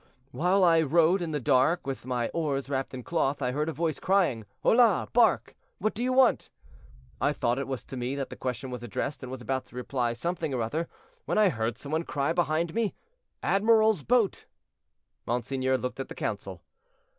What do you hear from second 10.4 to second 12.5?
or other, when I heard some one cry